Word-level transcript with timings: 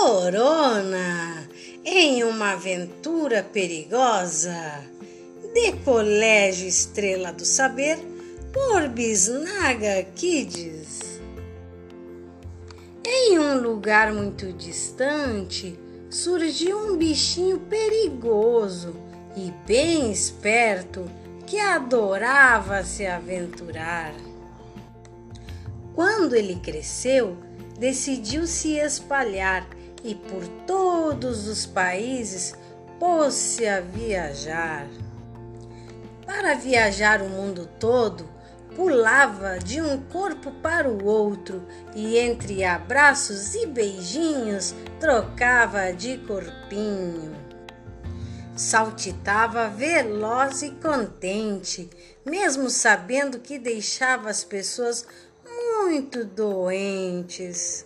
Corona 0.00 1.48
em 1.84 2.24
uma 2.24 2.52
aventura 2.52 3.44
perigosa 3.44 4.84
de 5.54 5.72
Colégio 5.84 6.68
Estrela 6.68 7.32
do 7.32 7.44
Saber 7.44 7.98
por 8.52 8.88
Bisnaga 8.88 10.02
Kids. 10.16 11.20
Em 13.06 13.38
um 13.38 13.60
lugar 13.60 14.12
muito 14.12 14.52
distante 14.52 15.78
surgiu 16.10 16.76
um 16.76 16.96
bichinho 16.96 17.60
perigoso 17.60 18.96
e 19.36 19.52
bem 19.64 20.10
esperto 20.10 21.08
que 21.46 21.58
adorava 21.58 22.82
se 22.82 23.06
aventurar. 23.06 24.12
Quando 25.94 26.34
ele 26.34 26.56
cresceu, 26.56 27.36
decidiu 27.78 28.46
se 28.46 28.76
espalhar 28.76 29.64
e 30.04 30.14
por 30.14 30.46
todos 30.66 31.48
os 31.48 31.64
países 31.64 32.54
pôs-se 33.00 33.66
a 33.66 33.80
viajar. 33.80 34.86
Para 36.26 36.54
viajar 36.54 37.22
o 37.22 37.28
mundo 37.28 37.68
todo, 37.80 38.28
pulava 38.76 39.58
de 39.58 39.80
um 39.80 40.00
corpo 40.02 40.50
para 40.62 40.88
o 40.88 41.04
outro 41.04 41.64
e 41.94 42.18
entre 42.18 42.64
abraços 42.64 43.54
e 43.54 43.66
beijinhos 43.66 44.74
trocava 45.00 45.92
de 45.92 46.18
corpinho. 46.18 47.34
Saltitava 48.56 49.68
veloz 49.68 50.62
e 50.62 50.70
contente, 50.70 51.90
mesmo 52.24 52.70
sabendo 52.70 53.40
que 53.40 53.58
deixava 53.58 54.30
as 54.30 54.44
pessoas 54.44 55.06
muito 55.44 56.24
doentes. 56.24 57.84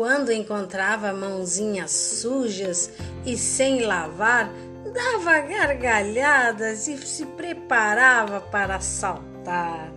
Quando 0.00 0.32
encontrava 0.32 1.12
mãozinhas 1.12 1.90
sujas 1.90 2.90
e 3.26 3.36
sem 3.36 3.82
lavar, 3.82 4.50
dava 4.94 5.40
gargalhadas 5.40 6.88
e 6.88 6.96
se 6.96 7.26
preparava 7.26 8.40
para 8.40 8.80
saltar. 8.80 9.92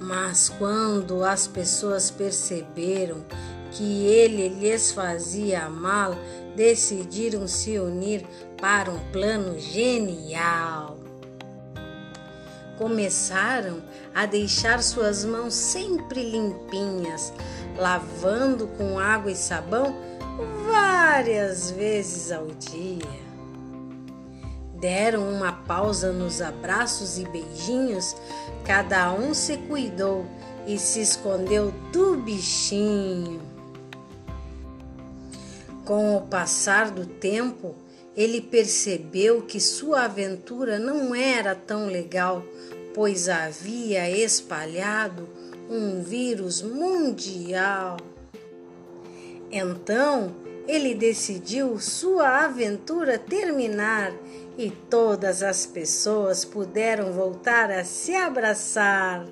Mas 0.00 0.48
quando 0.48 1.22
as 1.22 1.46
pessoas 1.46 2.10
perceberam 2.10 3.22
que 3.72 4.06
ele 4.06 4.48
lhes 4.48 4.90
fazia 4.90 5.68
mal, 5.68 6.16
decidiram 6.56 7.46
se 7.46 7.78
unir 7.78 8.24
para 8.58 8.90
um 8.90 8.98
plano 9.12 9.58
genial 9.58 10.98
começaram 12.78 13.82
a 14.14 14.26
deixar 14.26 14.82
suas 14.82 15.24
mãos 15.24 15.54
sempre 15.54 16.22
limpinhas, 16.22 17.32
lavando 17.76 18.66
com 18.68 18.98
água 18.98 19.30
e 19.30 19.36
sabão 19.36 19.94
várias 20.66 21.70
vezes 21.70 22.32
ao 22.32 22.46
dia. 22.46 23.24
Deram 24.80 25.28
uma 25.30 25.52
pausa 25.52 26.12
nos 26.12 26.42
abraços 26.42 27.18
e 27.18 27.24
beijinhos, 27.24 28.16
cada 28.64 29.12
um 29.12 29.32
se 29.32 29.56
cuidou 29.56 30.26
e 30.66 30.78
se 30.78 31.00
escondeu 31.00 31.72
do 31.92 32.16
bichinho. 32.16 33.40
Com 35.84 36.16
o 36.16 36.22
passar 36.22 36.90
do 36.90 37.06
tempo, 37.06 37.74
ele 38.16 38.40
percebeu 38.40 39.42
que 39.42 39.60
sua 39.60 40.04
aventura 40.04 40.78
não 40.78 41.14
era 41.14 41.54
tão 41.54 41.86
legal, 41.86 42.44
pois 42.94 43.28
havia 43.28 44.08
espalhado 44.08 45.28
um 45.68 46.02
vírus 46.02 46.62
mundial. 46.62 47.96
Então 49.50 50.34
ele 50.66 50.94
decidiu 50.94 51.78
sua 51.78 52.44
aventura 52.44 53.18
terminar 53.18 54.12
e 54.56 54.70
todas 54.70 55.42
as 55.42 55.66
pessoas 55.66 56.44
puderam 56.44 57.12
voltar 57.12 57.70
a 57.70 57.84
se 57.84 58.14
abraçar. 58.14 59.26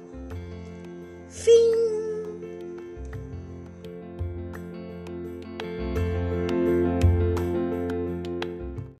Fim. 1.29 2.02